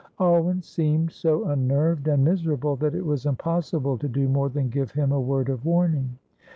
[0.19, 4.89] Alwyn seemed so unnerved and miserable that it was impossible to do more than give
[4.89, 6.17] him a word of warning.